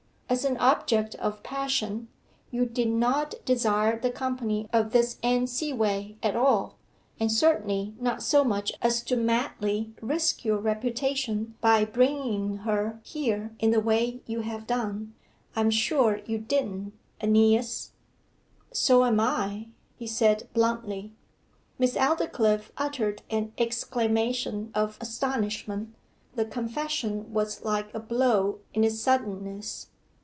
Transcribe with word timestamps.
As 0.33 0.45
an 0.45 0.55
object 0.59 1.13
of 1.15 1.43
passion, 1.43 2.07
you 2.51 2.65
did 2.65 2.87
not 2.87 3.33
desire 3.43 3.99
the 3.99 4.09
company 4.09 4.69
of 4.71 4.93
this 4.93 5.17
Anne 5.21 5.45
Seaway 5.45 6.15
at 6.23 6.37
all, 6.37 6.77
and 7.19 7.29
certainly 7.29 7.93
not 7.99 8.23
so 8.23 8.45
much 8.45 8.71
as 8.81 9.03
to 9.03 9.17
madly 9.17 9.91
risk 10.01 10.45
your 10.45 10.57
reputation 10.59 11.55
by 11.59 11.83
bringing 11.83 12.59
her 12.59 13.01
here 13.03 13.53
in 13.59 13.71
the 13.71 13.81
way 13.81 14.21
you 14.25 14.39
have 14.39 14.65
done. 14.65 15.13
I 15.53 15.59
am 15.59 15.69
sure 15.69 16.21
you 16.25 16.37
didn't, 16.37 16.93
AEneas.' 17.19 17.91
'So 18.71 19.03
am 19.03 19.19
I,' 19.19 19.67
he 19.97 20.07
said 20.07 20.47
bluntly. 20.53 21.11
Miss 21.77 21.95
Aldclyffe 21.97 22.71
uttered 22.77 23.21
an 23.29 23.51
exclamation 23.57 24.71
of 24.73 24.97
astonishment; 25.01 25.93
the 26.35 26.45
confession 26.45 27.33
was 27.33 27.65
like 27.65 27.93
a 27.93 27.99
blow 27.99 28.59
in 28.73 28.85
its 28.85 28.97
suddenness. 29.01 29.87